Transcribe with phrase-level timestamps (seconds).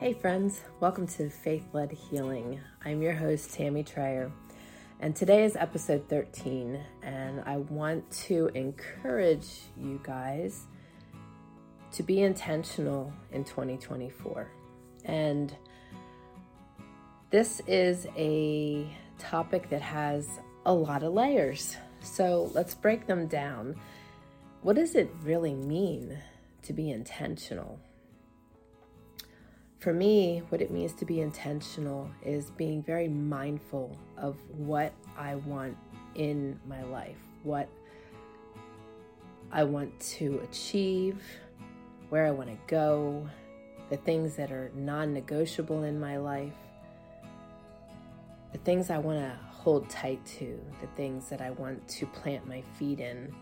[0.00, 2.58] Hey, friends, welcome to Faith Led Healing.
[2.82, 4.32] I'm your host, Tammy Trayer,
[4.98, 6.80] and today is episode 13.
[7.02, 9.46] And I want to encourage
[9.76, 10.64] you guys
[11.92, 14.50] to be intentional in 2024.
[15.04, 15.54] And
[17.28, 20.26] this is a topic that has
[20.64, 21.76] a lot of layers.
[22.00, 23.76] So let's break them down.
[24.62, 26.16] What does it really mean
[26.62, 27.78] to be intentional?
[29.80, 35.36] For me, what it means to be intentional is being very mindful of what I
[35.36, 35.74] want
[36.14, 37.66] in my life, what
[39.50, 41.22] I want to achieve,
[42.10, 43.26] where I want to go,
[43.88, 46.52] the things that are non negotiable in my life,
[48.52, 52.46] the things I want to hold tight to, the things that I want to plant
[52.46, 53.34] my feet in,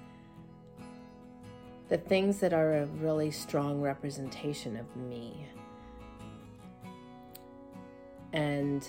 [1.88, 5.48] the things that are a really strong representation of me.
[8.32, 8.86] And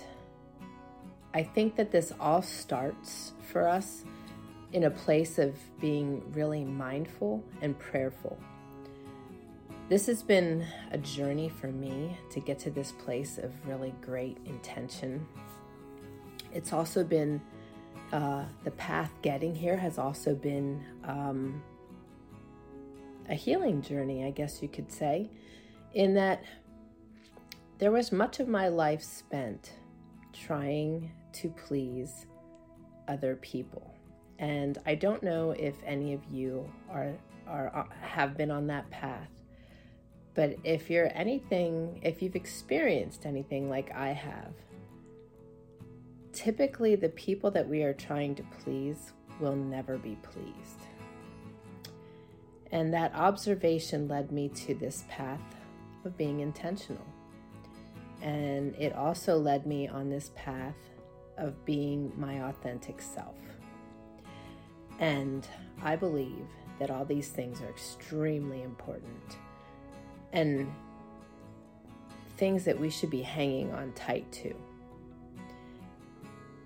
[1.33, 4.03] I think that this all starts for us
[4.71, 8.37] in a place of being really mindful and prayerful.
[9.89, 14.37] This has been a journey for me to get to this place of really great
[14.45, 15.25] intention.
[16.53, 17.41] It's also been
[18.11, 21.61] uh, the path getting here has also been um,
[23.29, 25.29] a healing journey, I guess you could say,
[25.93, 26.43] in that
[27.80, 29.72] there was much of my life spent
[30.33, 32.25] trying to please
[33.08, 33.95] other people.
[34.38, 37.14] And I don't know if any of you are,
[37.48, 39.30] are uh, have been on that path.
[40.36, 44.53] But if you're anything, if you've experienced anything like I have,
[46.33, 50.86] typically the people that we are trying to please will never be pleased.
[52.71, 55.55] And that observation led me to this path
[56.05, 57.05] of being intentional.
[58.21, 60.75] And it also led me on this path
[61.37, 63.35] of being my authentic self.
[64.99, 65.47] And
[65.81, 66.47] I believe
[66.79, 69.37] that all these things are extremely important
[70.33, 70.71] and
[72.37, 74.53] things that we should be hanging on tight to.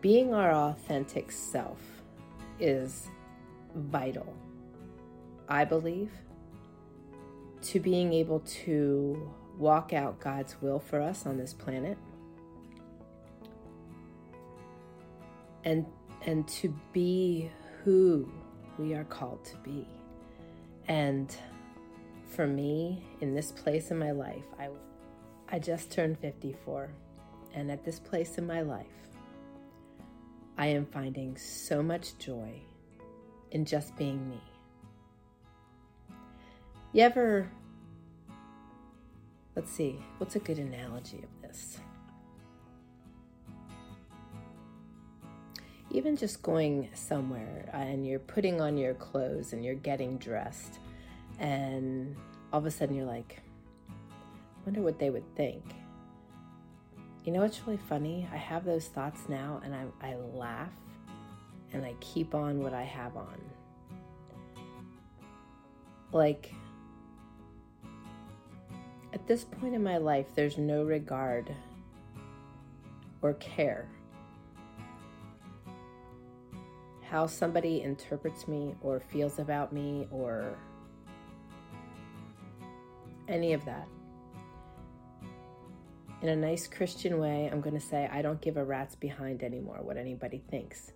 [0.02, 1.80] Being our authentic self
[2.59, 3.08] is
[3.75, 4.36] vital,
[5.47, 6.12] I believe,
[7.63, 11.97] to being able to walk out God's will for us on this planet.
[15.64, 15.86] And
[16.25, 17.52] and to be
[17.84, 18.31] who
[18.78, 19.88] we are called to be.
[20.88, 21.36] And
[22.28, 24.69] for me, in this place in my life, I
[25.50, 26.90] I just turned 54.
[27.53, 28.88] And at this place in my life,
[30.58, 32.62] I am finding so much joy
[33.52, 34.42] in just being me.
[36.94, 37.50] You ever
[39.56, 41.78] Let's see, what's a good analogy of this?
[45.91, 50.80] Even just going somewhere uh, and you're putting on your clothes and you're getting dressed,
[51.38, 52.16] and
[52.52, 53.42] all of a sudden you're like,
[54.66, 55.63] wonder what they would think.
[57.24, 58.28] You know what's really funny?
[58.34, 60.74] I have those thoughts now and I, I laugh
[61.72, 63.40] and I keep on what I have on.
[66.12, 66.53] Like,
[69.13, 71.53] at this point in my life, there's no regard
[73.22, 73.88] or care
[77.03, 80.57] how somebody interprets me or feels about me or
[83.28, 83.88] any of that.
[86.24, 89.44] In a nice Christian way, I'm going to say I don't give a rat's behind
[89.44, 90.92] anymore what anybody thinks.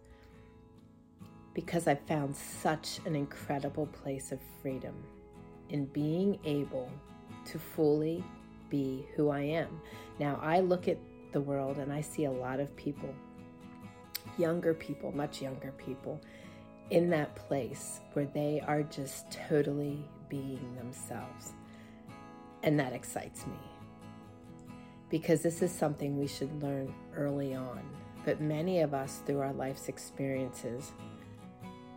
[1.53, 4.95] Because I've found such an incredible place of freedom
[5.69, 6.89] in being able
[7.47, 8.23] to fully
[8.69, 9.81] be who I am.
[10.19, 10.97] Now, I look at
[11.31, 13.13] the world and I see a lot of people,
[14.38, 16.19] younger people, much younger people,
[16.89, 21.53] in that place where they are just totally being themselves.
[22.63, 23.59] And that excites me
[25.09, 27.81] because this is something we should learn early on.
[28.25, 30.91] But many of us, through our life's experiences,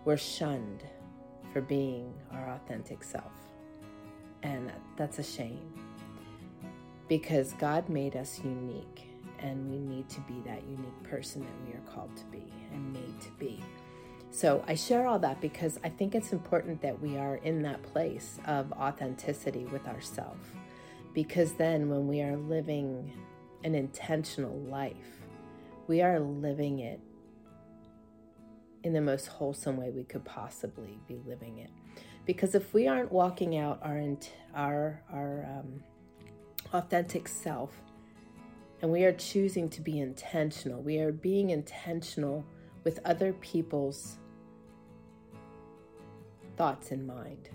[0.04, 0.84] were shunned
[1.52, 3.32] for being our authentic self.
[4.42, 5.72] And that's a shame
[7.08, 9.08] because God made us unique
[9.40, 12.92] and we need to be that unique person that we are called to be and
[12.92, 13.60] made to be.
[14.30, 17.82] So I share all that because I think it's important that we are in that
[17.82, 20.46] place of authenticity with ourselves.
[21.14, 23.12] Because then when we are living
[23.64, 24.94] an intentional life,
[25.88, 27.00] we are living it
[28.84, 31.70] in the most wholesome way we could possibly be living it.
[32.30, 34.00] Because if we aren't walking out our
[34.54, 35.82] our our um,
[36.72, 37.72] authentic self
[38.82, 40.82] And we are choosing to be intentional.
[40.82, 42.44] We are being intentional
[42.84, 44.18] with other people's
[46.56, 47.50] thoughts in mind.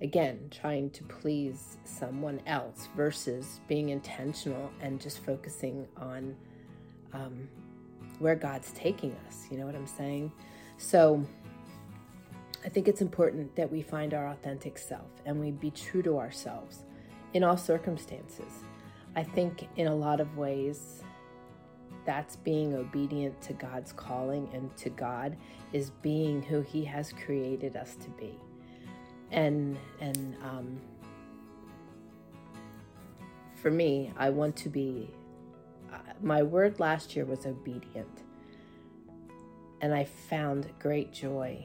[0.00, 6.36] Again, trying to please someone else versus being intentional and just focusing on
[7.12, 7.48] um,
[8.20, 9.46] where God's taking us.
[9.50, 10.32] You know what I'm saying?
[10.78, 11.24] So
[12.64, 16.18] I think it's important that we find our authentic self and we be true to
[16.18, 16.84] ourselves
[17.32, 18.64] in all circumstances.
[19.14, 21.02] I think in a lot of ways,
[22.04, 25.36] that's being obedient to God's calling and to God
[25.72, 28.34] is being who He has created us to be.
[29.30, 30.80] And and um,
[33.60, 35.10] for me, I want to be.
[35.92, 38.22] Uh, my word last year was obedient,
[39.80, 41.62] and I found great joy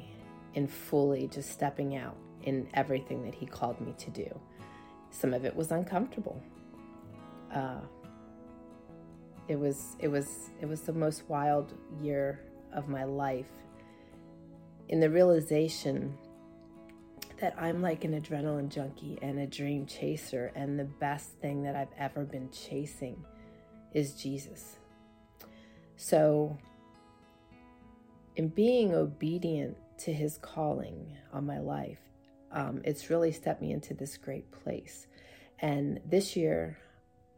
[0.54, 4.40] in fully just stepping out in everything that He called me to do.
[5.12, 6.42] Some of it was uncomfortable.
[7.54, 7.82] Uh,
[9.48, 12.40] it was it was it was the most wild year
[12.74, 13.50] of my life.
[14.90, 16.18] In the realization
[17.40, 21.76] that I'm like an adrenaline junkie and a dream chaser, and the best thing that
[21.76, 23.24] I've ever been chasing
[23.94, 24.78] is Jesus.
[25.96, 26.58] So,
[28.36, 32.00] in being obedient to his calling on my life,
[32.52, 35.08] um, it's really stepped me into this great place.
[35.60, 36.78] And this year,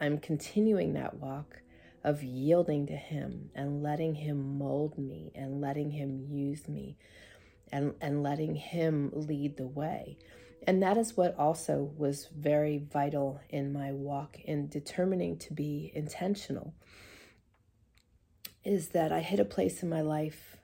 [0.01, 1.61] I'm continuing that walk
[2.03, 6.97] of yielding to him and letting him mold me and letting him use me
[7.71, 10.17] and, and letting him lead the way.
[10.67, 15.91] And that is what also was very vital in my walk in determining to be
[15.93, 16.73] intentional.
[18.63, 20.54] Is that I hit a place in my life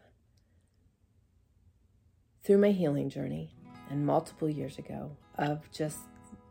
[2.44, 3.54] through my healing journey
[3.90, 6.00] and multiple years ago of just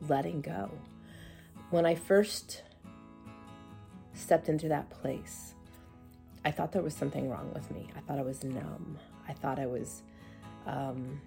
[0.08, 0.70] letting go.
[1.70, 2.62] When I first
[4.12, 5.54] stepped into that place,
[6.44, 7.88] I thought there was something wrong with me.
[7.96, 8.98] I thought I was numb.
[9.28, 10.02] I thought I was
[10.66, 11.20] um,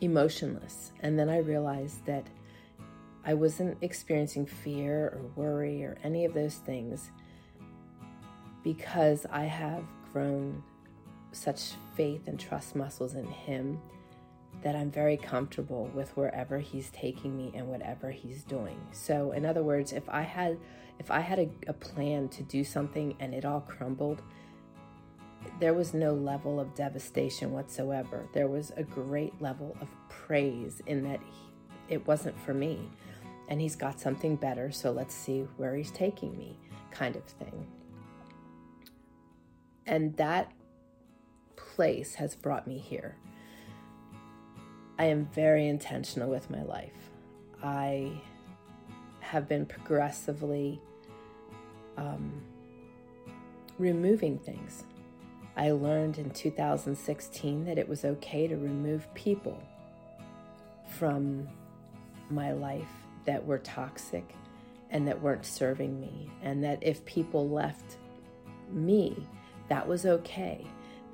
[0.00, 0.92] emotionless.
[1.00, 2.26] And then I realized that
[3.24, 7.10] I wasn't experiencing fear or worry or any of those things
[8.62, 10.62] because I have grown
[11.32, 13.80] such faith and trust muscles in Him
[14.62, 18.80] that I'm very comfortable with wherever He's taking me and whatever He's doing.
[18.92, 20.58] So, in other words, if I had
[20.98, 24.22] if I had a, a plan to do something and it all crumbled,
[25.60, 28.26] there was no level of devastation whatsoever.
[28.32, 32.90] There was a great level of praise in that he, it wasn't for me.
[33.48, 36.58] And he's got something better, so let's see where he's taking me,
[36.90, 37.66] kind of thing.
[39.86, 40.50] And that
[41.56, 43.16] place has brought me here.
[44.98, 47.10] I am very intentional with my life.
[47.62, 48.20] I
[49.20, 50.80] have been progressively
[51.96, 52.42] um,
[53.78, 54.84] removing things
[55.56, 59.62] I learned in 2016 that it was okay to remove people
[60.90, 61.48] from
[62.28, 62.90] my life
[63.24, 64.34] that were toxic
[64.90, 66.30] and that weren't serving me.
[66.42, 67.96] And that if people left
[68.70, 69.26] me,
[69.68, 70.66] that was okay.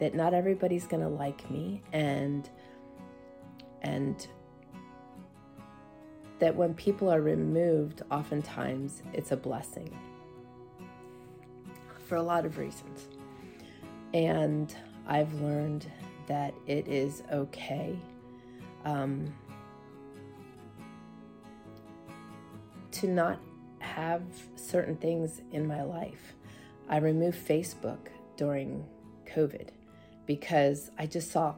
[0.03, 2.51] That not everybody's going to like me and
[3.83, 4.27] and
[6.41, 9.97] that when people are removed, oftentimes it's a blessing
[12.09, 13.07] for a lot of reasons.
[14.13, 14.75] And
[15.07, 15.89] I've learned
[16.27, 17.97] that it is okay
[18.85, 19.33] um,
[22.91, 23.39] to not
[23.79, 24.25] have
[24.57, 26.35] certain things in my life.
[26.89, 28.85] I removed Facebook during
[29.33, 29.69] COVID
[30.27, 31.55] because I just saw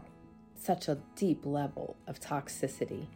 [0.57, 3.07] such a deep level of toxicity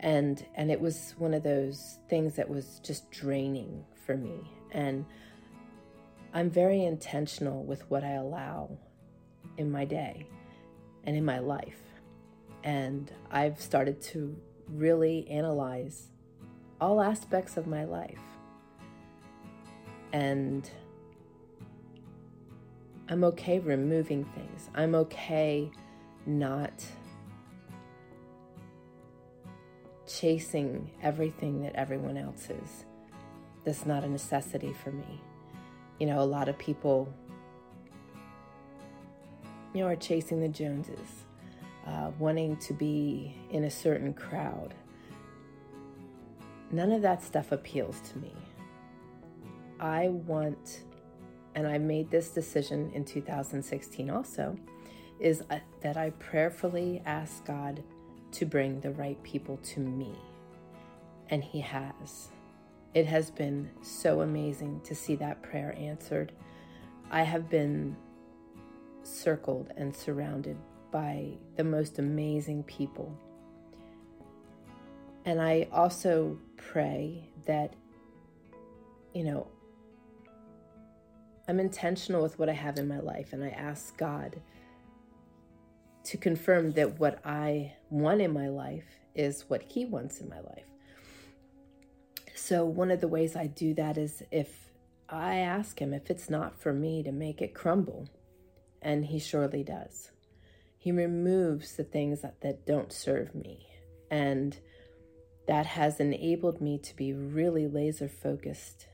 [0.00, 5.04] and and it was one of those things that was just draining for me and
[6.36, 8.76] I'm very intentional with what I allow
[9.56, 10.26] in my day
[11.04, 11.80] and in my life.
[12.62, 14.36] And I've started to
[14.68, 16.08] really analyze
[16.78, 18.18] all aspects of my life.
[20.12, 20.68] And
[23.08, 24.68] I'm okay removing things.
[24.74, 25.70] I'm okay
[26.26, 26.84] not
[30.06, 32.84] chasing everything that everyone else is.
[33.64, 35.20] That's not a necessity for me.
[35.98, 37.12] You know, a lot of people,
[39.72, 41.24] you know, are chasing the Joneses,
[41.86, 44.74] uh, wanting to be in a certain crowd.
[46.72, 48.32] None of that stuff appeals to me.
[49.78, 50.82] I want,
[51.56, 54.56] and I made this decision in 2016 also,
[55.18, 57.82] is uh, that I prayerfully ask God
[58.32, 60.14] to bring the right people to me.
[61.30, 62.28] And He has
[62.96, 66.32] it has been so amazing to see that prayer answered.
[67.10, 67.94] I have been
[69.02, 70.56] circled and surrounded
[70.90, 73.14] by the most amazing people.
[75.26, 77.74] And I also pray that,
[79.12, 79.46] you know,
[81.48, 84.40] I'm intentional with what I have in my life, and I ask God
[86.04, 90.40] to confirm that what I want in my life is what He wants in my
[90.40, 90.64] life.
[92.34, 94.70] So, one of the ways I do that is if
[95.08, 98.08] I ask Him if it's not for me to make it crumble,
[98.82, 100.10] and He surely does.
[100.76, 103.66] He removes the things that, that don't serve me.
[104.10, 104.56] And
[105.48, 108.86] that has enabled me to be really laser focused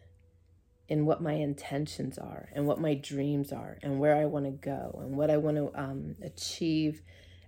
[0.92, 4.50] in what my intentions are and what my dreams are and where I want to
[4.50, 7.00] go and what I want to um, achieve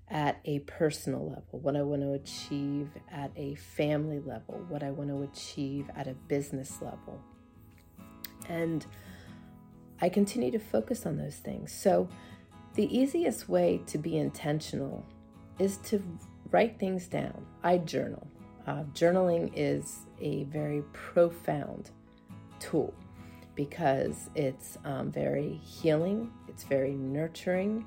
[0.09, 4.93] at a personal level, what I want to achieve at a family level, what I
[4.93, 7.21] want to achieve at a business level.
[8.49, 8.87] And
[10.01, 11.71] I continue to focus on those things.
[11.71, 12.09] So,
[12.77, 15.05] the easiest way to be intentional
[15.59, 16.03] is to
[16.51, 17.45] write things down.
[17.63, 18.27] I journal.
[18.67, 21.91] Uh, journaling is a very profound
[22.59, 22.95] tool
[23.55, 27.85] because it's um, very healing, it's very nurturing,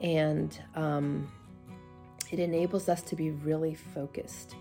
[0.00, 1.30] and um,
[2.30, 4.54] it enables us to be really focused.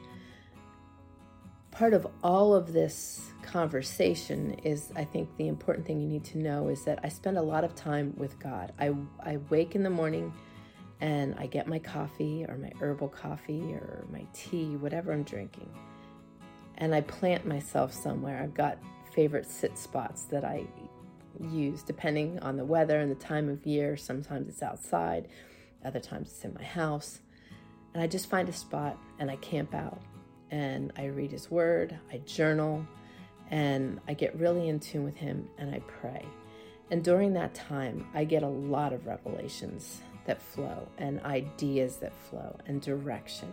[1.71, 6.37] Part of all of this conversation is, I think, the important thing you need to
[6.37, 8.73] know is that I spend a lot of time with God.
[8.79, 10.33] I, I wake in the morning
[11.01, 15.69] and I get my coffee or my herbal coffee or my tea, whatever I'm drinking,
[16.77, 18.41] and I plant myself somewhere.
[18.41, 18.79] I've got
[19.17, 20.63] favorite sit spots that I
[21.39, 23.97] use depending on the weather and the time of year.
[23.97, 25.27] Sometimes it's outside,
[25.83, 27.19] other times it's in my house.
[27.95, 29.99] And I just find a spot and I camp out
[30.51, 32.85] and I read his word, I journal,
[33.49, 36.23] and I get really in tune with him and I pray.
[36.91, 42.13] And during that time, I get a lot of revelations that flow and ideas that
[42.29, 43.49] flow and direction.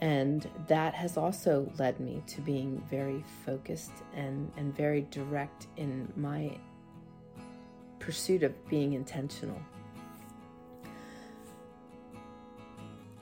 [0.00, 6.12] And that has also led me to being very focused and, and very direct in
[6.16, 6.58] my
[7.98, 9.58] pursuit of being intentional.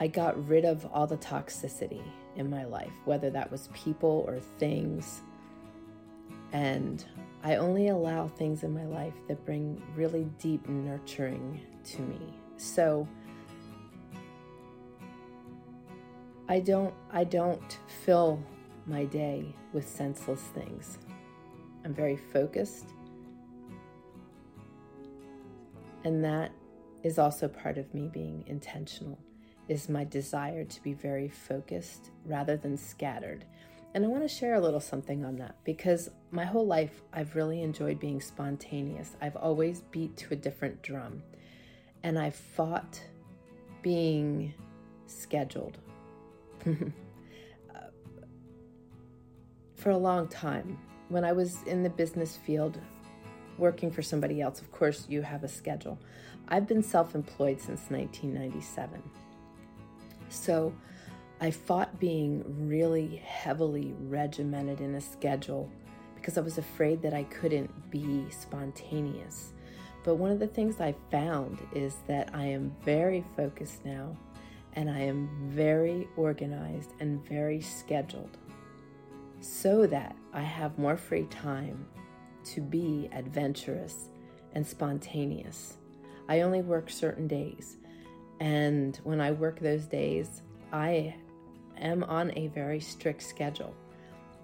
[0.00, 2.02] I got rid of all the toxicity
[2.36, 5.22] in my life, whether that was people or things.
[6.52, 7.04] And
[7.44, 12.34] I only allow things in my life that bring really deep nurturing to me.
[12.56, 13.06] So,
[16.48, 18.42] I don't I don't fill
[18.86, 20.98] my day with senseless things.
[21.84, 22.90] I'm very focused.
[26.04, 26.52] And that
[27.02, 29.18] is also part of me being intentional
[29.68, 33.46] is my desire to be very focused rather than scattered.
[33.94, 37.36] And I want to share a little something on that because my whole life I've
[37.36, 39.16] really enjoyed being spontaneous.
[39.22, 41.22] I've always beat to a different drum.
[42.02, 43.00] And I've fought
[43.80, 44.52] being
[45.06, 45.78] scheduled
[47.74, 47.88] Uh,
[49.74, 50.78] for a long time.
[51.08, 52.78] When I was in the business field,
[53.58, 55.98] working for somebody else, of course, you have a schedule.
[56.48, 59.02] I've been self employed since 1997.
[60.28, 60.74] So
[61.40, 65.70] I fought being really heavily regimented in a schedule
[66.14, 69.52] because I was afraid that I couldn't be spontaneous.
[70.04, 74.16] But one of the things I found is that I am very focused now
[74.74, 78.36] and I am very organized and very scheduled
[79.40, 81.86] so that I have more free time
[82.44, 84.08] to be adventurous
[84.54, 85.76] and spontaneous.
[86.28, 87.76] I only work certain days,
[88.40, 91.14] and when I work those days, I
[91.78, 93.74] am on a very strict schedule.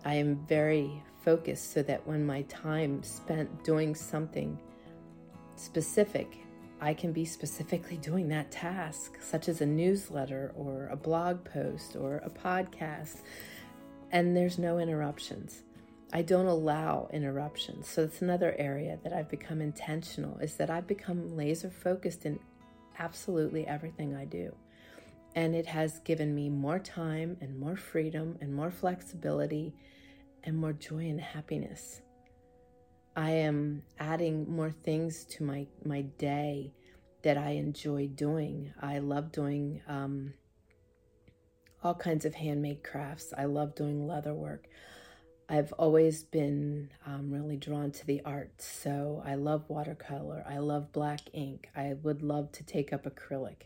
[0.05, 4.59] I am very focused so that when my time spent doing something
[5.57, 6.39] specific
[6.81, 11.95] I can be specifically doing that task, such as a newsletter or a blog post
[11.95, 13.21] or a podcast,
[14.11, 15.63] and there's no interruptions.
[16.13, 17.87] I don't allow interruptions.
[17.87, 22.41] So that's another area that I've become intentional is that I've become laser focused in
[22.99, 24.55] absolutely everything I do.
[25.37, 29.73] And it has given me more time and more freedom and more flexibility
[30.43, 32.03] and more joy and happiness.
[33.21, 36.73] I am adding more things to my, my day
[37.21, 38.73] that I enjoy doing.
[38.81, 40.33] I love doing um,
[41.85, 43.35] all kinds of handmade crafts.
[43.37, 44.69] I love doing leather work.
[45.51, 48.65] I've always been um, really drawn to the arts.
[48.65, 50.43] So I love watercolor.
[50.49, 51.69] I love black ink.
[51.77, 53.65] I would love to take up acrylic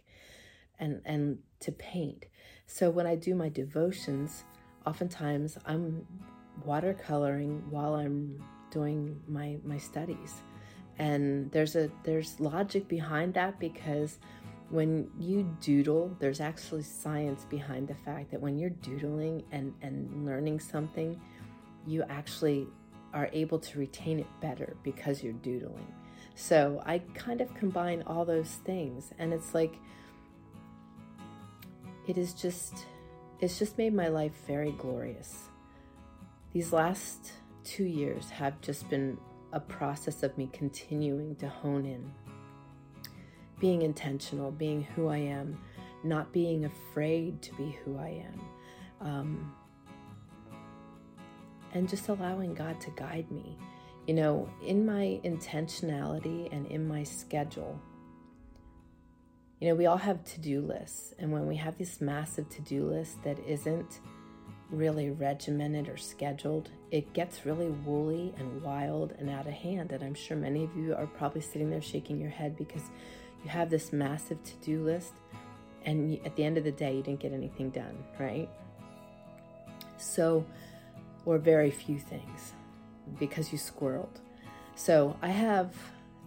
[0.80, 2.26] and, and to paint.
[2.66, 4.42] So when I do my devotions,
[4.84, 6.04] oftentimes I'm
[6.66, 8.42] watercoloring while I'm
[8.74, 10.42] doing my my studies.
[10.98, 14.18] And there's a there's logic behind that because
[14.70, 20.26] when you doodle, there's actually science behind the fact that when you're doodling and, and
[20.26, 21.20] learning something,
[21.86, 22.66] you actually
[23.12, 25.86] are able to retain it better because you're doodling.
[26.34, 29.76] So I kind of combine all those things, and it's like
[32.08, 32.74] it is just
[33.40, 35.44] it's just made my life very glorious.
[36.52, 37.32] These last
[37.64, 39.18] two years have just been
[39.52, 42.12] a process of me continuing to hone in,
[43.58, 45.58] being intentional, being who I am,
[46.02, 48.40] not being afraid to be who I am,
[49.00, 49.54] um,
[51.72, 53.56] and just allowing God to guide me.
[54.06, 57.80] You know, in my intentionality and in my schedule,
[59.60, 61.14] you know, we all have to do lists.
[61.18, 64.00] And when we have this massive to do list that isn't
[64.70, 69.92] really regimented or scheduled, it gets really woolly and wild and out of hand.
[69.92, 72.82] And I'm sure many of you are probably sitting there shaking your head because
[73.42, 75.12] you have this massive to do list
[75.84, 78.48] and at the end of the day, you didn't get anything done, right?
[79.98, 80.44] So,
[81.24, 82.52] or very few things
[83.18, 84.20] because you squirreled.
[84.74, 85.74] So, I have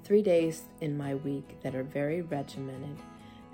[0.04, 2.98] three days in my week that are very regimented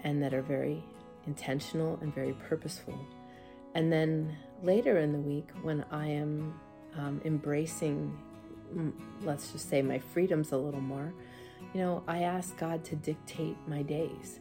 [0.03, 0.83] and that are very
[1.25, 2.97] intentional and very purposeful.
[3.73, 6.59] And then later in the week, when I am
[6.95, 8.17] um, embracing,
[8.73, 11.13] mm, let's just say, my freedoms a little more,
[11.73, 14.39] you know, I ask God to dictate my days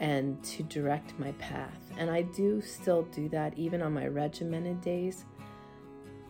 [0.00, 1.78] and to direct my path.
[1.96, 5.24] And I do still do that even on my regimented days.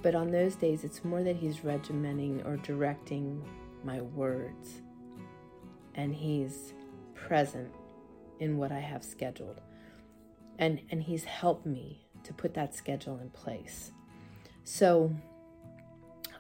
[0.03, 3.43] But on those days, it's more that He's regimenting or directing
[3.85, 4.83] my words.
[5.95, 6.75] And He's
[7.15, 7.73] present
[8.41, 9.61] in what I have scheduled.
[10.59, 13.93] And, and He's helped me to put that schedule in place.
[14.65, 15.15] So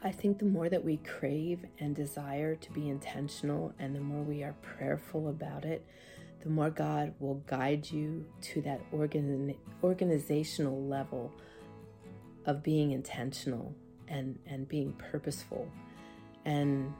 [0.02, 4.22] I think the more that we crave and desire to be intentional and the more
[4.22, 5.84] we are prayerful about it,
[6.42, 11.32] the more God will guide you to that organ- organizational level
[12.46, 13.74] of being intentional
[14.08, 15.68] and, and being purposeful.
[16.44, 16.92] And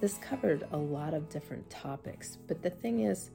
[0.00, 2.38] this covered a lot of different topics.
[2.48, 3.30] But the thing is,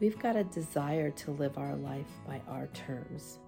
[0.00, 3.38] We've got a desire to live our life by our terms.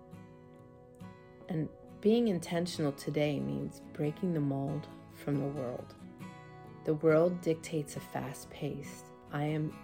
[1.48, 1.66] And
[2.02, 5.94] being intentional today means breaking the mold from the world.
[6.84, 9.04] The world dictates a fast pace.
[9.32, 9.74] I am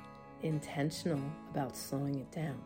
[0.42, 2.62] intentional about slowing it down.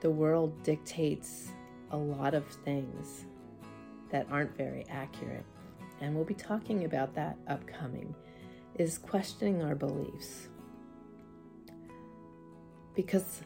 [0.00, 1.52] The world dictates
[1.92, 3.26] a lot of things
[4.10, 5.44] that aren't very accurate.
[6.00, 8.12] And we'll be talking about that upcoming
[8.74, 10.48] is questioning our beliefs
[12.98, 13.42] because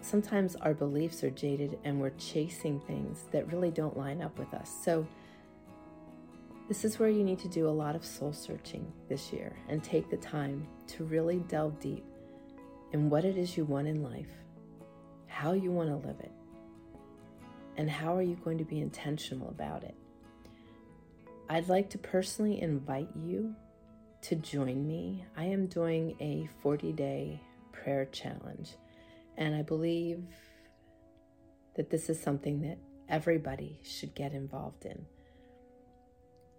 [0.00, 4.52] sometimes our beliefs are jaded and we're chasing things that really don't line up with
[4.54, 4.68] us.
[4.84, 5.06] So,
[6.66, 9.84] this is where you need to do a lot of soul searching this year and
[9.84, 12.04] take the time to really delve deep
[12.90, 14.32] in what it is you want in life,
[15.28, 16.32] how you want to live it,
[17.76, 19.94] and how are you going to be intentional about it.
[21.48, 23.54] I'd like to personally invite you
[24.22, 25.24] to join me.
[25.36, 27.40] I am doing a 40 day
[27.72, 28.76] prayer challenge.
[29.36, 30.22] And I believe
[31.76, 32.78] that this is something that
[33.08, 35.06] everybody should get involved in.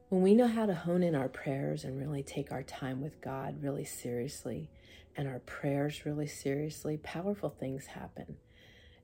[0.10, 3.22] When we know how to hone in our prayers and really take our time with
[3.22, 4.70] God really seriously
[5.16, 8.36] and our prayers really seriously, powerful things happen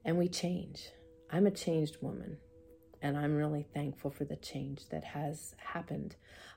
[0.03, 0.89] and we change.
[1.31, 2.37] I'm a changed woman
[3.01, 6.15] and I'm really thankful for the change that has happened.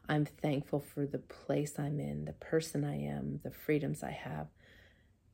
[0.08, 4.48] I'm thankful for the place I'm in, the person I am, the freedoms I have,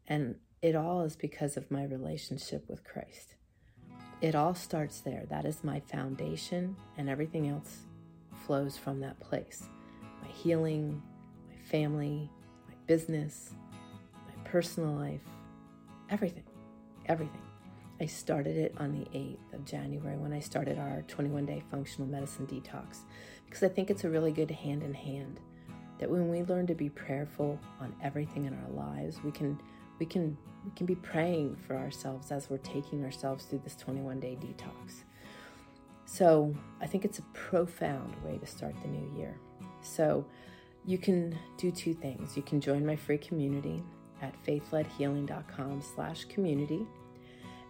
[0.09, 3.35] and it all is because of my relationship with Christ.
[4.21, 5.25] It all starts there.
[5.29, 7.81] That is my foundation, and everything else
[8.47, 9.64] flows from that place.
[10.23, 11.03] My healing,
[11.49, 12.31] my family,
[12.69, 15.21] my business, my personal life,
[16.09, 16.45] everything,
[17.07, 17.42] everything.
[18.01, 22.09] I started it on the 8th of January when I started our 21 day functional
[22.09, 23.01] medicine detox
[23.47, 25.40] because I think it's a really good hand in hand
[25.99, 29.59] that when we learn to be prayerful on everything in our lives, we can
[29.99, 34.21] we can we can be praying for ourselves as we're taking ourselves through this 21
[34.21, 35.05] day detox.
[36.07, 39.37] So I think it's a profound way to start the new year.
[39.83, 40.25] So
[40.85, 42.37] you can do two things.
[42.37, 43.83] You can join my free community
[44.23, 46.87] at faithledhealing.com slash community.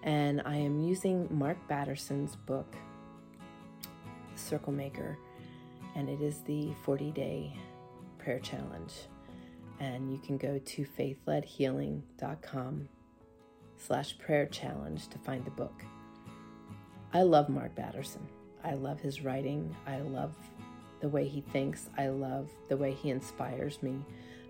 [0.02, 2.76] And I am using Mark Batterson's book,
[4.36, 5.18] Circle Maker,
[5.96, 7.52] and it is the 40 day
[8.18, 8.92] prayer challenge
[9.80, 12.88] and you can go to faithledhealing.com
[13.76, 15.82] slash prayer challenge to find the book.
[17.12, 18.26] I love Mark Batterson.
[18.64, 19.74] I love his writing.
[19.86, 20.32] I love
[21.00, 21.88] the way he thinks.
[21.96, 24.00] I love the way he inspires me.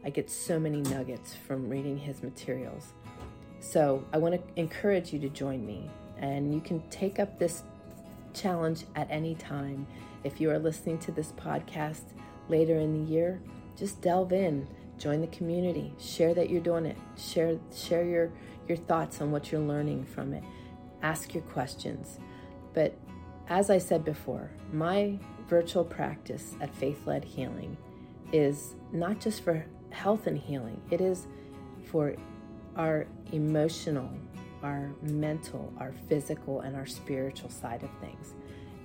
[0.05, 2.93] I get so many nuggets from reading his materials.
[3.61, 7.65] So I want to encourage you to join me, and you can take up this
[8.33, 9.87] challenge at any time.
[10.25, 12.03] If you are listening to this podcast
[12.49, 13.41] later in the year,
[13.77, 18.31] just delve in, join the community, share that you're doing it, share share your
[18.69, 20.43] your thoughts on what you're learning from it.
[21.03, 22.19] Ask your questions.
[22.73, 22.95] But
[23.49, 27.77] as I said before, my virtual practice at Faith Led Healing
[28.33, 31.27] is not just for health and healing, it is
[31.85, 32.17] for
[32.75, 34.11] our emotional,
[34.63, 38.35] our mental, our physical, and our spiritual side of things.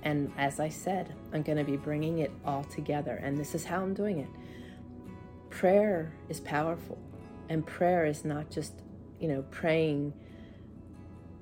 [0.04, 3.66] And as I said, I'm going to be bringing it all together, and this is
[3.66, 4.30] how I'm doing it.
[5.62, 6.98] Prayer is powerful,
[7.48, 8.74] and prayer is not just,
[9.20, 10.12] you know, praying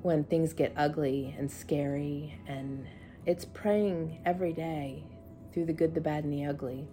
[0.02, 2.86] when things get ugly and scary, and
[3.26, 5.06] it's praying every day
[5.54, 6.86] through the good, the bad, and the ugly,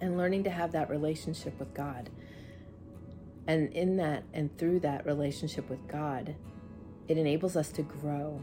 [0.00, 2.10] and learning to have that relationship with God.
[3.46, 6.34] And in that and through that relationship with God,
[7.06, 8.42] it enables us to grow.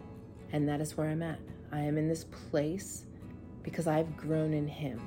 [0.53, 1.39] And that is where I'm at.
[1.73, 3.03] I am in this place
[3.61, 5.01] because I've grown in Him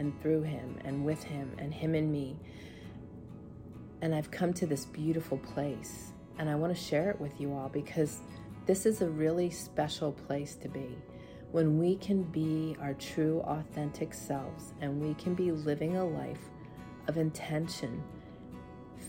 [0.00, 2.36] and through Him and with Him and Him in me.
[4.02, 6.12] And I've come to this beautiful place.
[6.38, 8.20] And I want to share it with you all because
[8.66, 10.98] this is a really special place to be.
[11.52, 16.48] When we can be our true, authentic selves and we can be living a life
[17.06, 18.02] of intention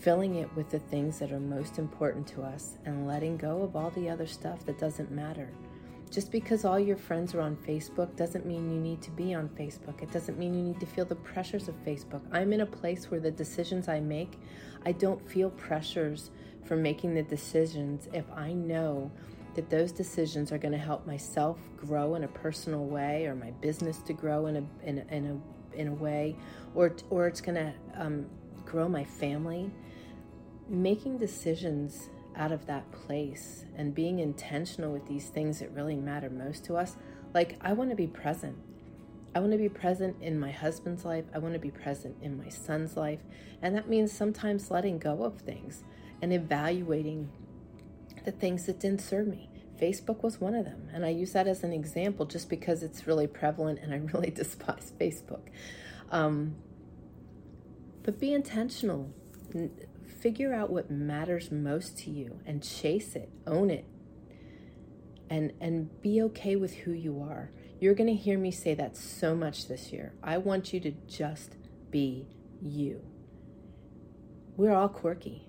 [0.00, 3.76] filling it with the things that are most important to us and letting go of
[3.76, 5.50] all the other stuff that doesn't matter.
[6.12, 9.48] Just because all your friends are on Facebook doesn't mean you need to be on
[9.48, 10.02] Facebook.
[10.02, 12.20] It doesn't mean you need to feel the pressures of Facebook.
[12.30, 14.38] I'm in a place where the decisions I make,
[14.84, 16.30] I don't feel pressures
[16.66, 19.10] from making the decisions if I know
[19.54, 23.50] that those decisions are going to help myself grow in a personal way or my
[23.50, 26.36] business to grow in a in a, in a, in a way
[26.74, 28.26] or or it's going to um,
[28.64, 29.70] grow my family
[30.68, 36.30] making decisions out of that place and being intentional with these things that really matter
[36.30, 36.96] most to us.
[37.34, 38.56] Like, I want to be present.
[39.34, 41.24] I want to be present in my husband's life.
[41.34, 43.20] I want to be present in my son's life.
[43.62, 45.84] And that means sometimes letting go of things
[46.20, 47.30] and evaluating
[48.24, 49.48] the things that didn't serve me.
[49.80, 50.88] Facebook was one of them.
[50.92, 54.30] And I use that as an example just because it's really prevalent and I really
[54.30, 55.48] despise Facebook.
[56.10, 56.56] Um,
[58.02, 59.10] but be intentional
[60.22, 63.84] figure out what matters most to you and chase it, own it,
[65.28, 67.50] and and be okay with who you are.
[67.80, 70.14] You're going to hear me say that so much this year.
[70.22, 71.56] I want you to just
[71.90, 72.28] be
[72.60, 73.02] you.
[74.56, 75.48] We're all quirky.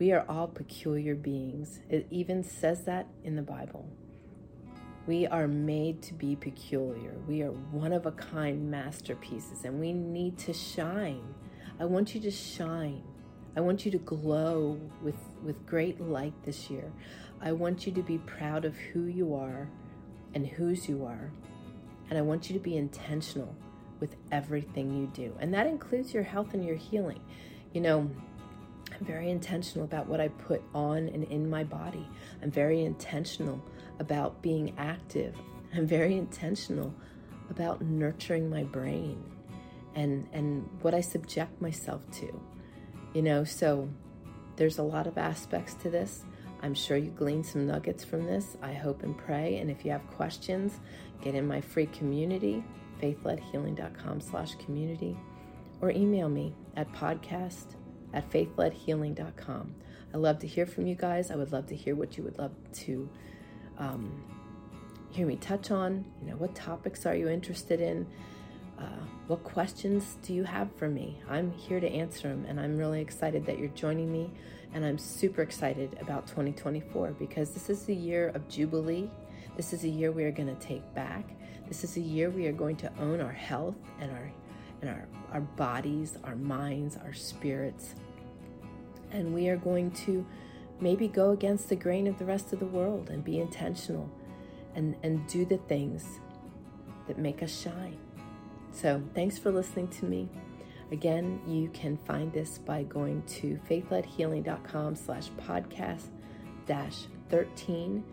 [0.00, 1.78] We are all peculiar beings.
[1.88, 3.88] It even says that in the Bible.
[5.06, 7.14] We are made to be peculiar.
[7.28, 11.34] We are one of a kind masterpieces and we need to shine.
[11.78, 13.04] I want you to shine.
[13.54, 16.90] I want you to glow with, with great light this year.
[17.40, 19.68] I want you to be proud of who you are
[20.34, 21.30] and whose you are.
[22.08, 23.54] And I want you to be intentional
[24.00, 25.36] with everything you do.
[25.38, 27.20] And that includes your health and your healing.
[27.72, 28.10] You know,
[28.92, 32.08] I'm very intentional about what I put on and in my body.
[32.42, 33.62] I'm very intentional
[33.98, 35.36] about being active.
[35.74, 36.94] I'm very intentional
[37.50, 39.22] about nurturing my brain
[39.94, 42.40] and, and what I subject myself to.
[43.14, 43.88] You know, so
[44.56, 46.24] there's a lot of aspects to this.
[46.62, 48.56] I'm sure you gleaned some nuggets from this.
[48.62, 49.58] I hope and pray.
[49.58, 50.78] And if you have questions,
[51.20, 52.64] get in my free community,
[53.02, 55.16] faithledhealing.com slash community,
[55.80, 57.74] or email me at podcast
[58.14, 59.74] at faithledhealing.com.
[60.14, 61.30] I love to hear from you guys.
[61.30, 63.08] I would love to hear what you would love to
[63.78, 64.22] um,
[65.10, 66.04] hear me touch on.
[66.20, 68.06] You know, what topics are you interested in?
[68.78, 68.84] Uh,
[69.26, 71.18] what questions do you have for me?
[71.28, 74.30] I'm here to answer them, and I'm really excited that you're joining me.
[74.74, 79.10] And I'm super excited about 2024 because this is the year of Jubilee.
[79.56, 81.24] This is a year we are going to take back.
[81.68, 84.32] This is a year we are going to own our health and our
[84.82, 87.94] and our, our bodies, our minds, our spirits.
[89.12, 90.26] And we are going to
[90.80, 94.10] maybe go against the grain of the rest of the world and be intentional
[94.74, 96.18] and, and do the things
[97.06, 97.96] that make us shine.
[98.72, 100.28] So thanks for listening to me.
[100.90, 106.08] Again, you can find this by going to faithledhealing.com slash podcast
[106.66, 108.04] dash 13.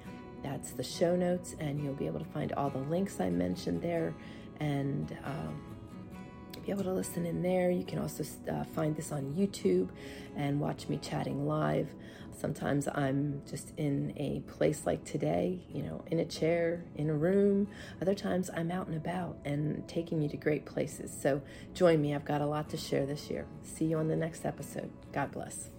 [0.44, 3.82] That's the show notes, and you'll be able to find all the links I mentioned
[3.82, 4.14] there
[4.60, 5.69] and um,
[6.70, 7.72] be able to listen in there.
[7.72, 9.90] You can also uh, find this on YouTube
[10.36, 11.90] and watch me chatting live.
[12.32, 17.14] Sometimes I'm just in a place like today, you know, in a chair, in a
[17.14, 17.68] room.
[18.04, 21.12] Other times I'm out and about and taking you to great places.
[21.12, 21.42] So
[21.74, 22.14] join me.
[22.14, 23.48] I've got a lot to share this year.
[23.64, 24.92] See you on the next episode.
[25.12, 25.79] God bless.